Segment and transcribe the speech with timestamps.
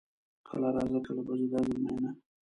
[0.47, 2.11] کله راځه کله به زه درځم میینه